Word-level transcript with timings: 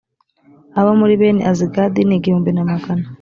abo 0.79 0.91
muri 0.99 1.13
bene 1.21 1.41
azigadi 1.51 2.01
ni 2.03 2.15
igihumbi 2.17 2.49
na 2.53 2.63
magana 2.71 3.05